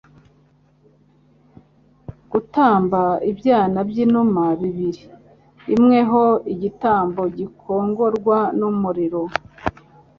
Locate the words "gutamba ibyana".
2.31-3.79